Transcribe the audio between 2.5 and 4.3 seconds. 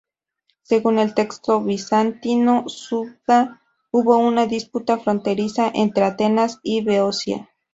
"Suda", hubo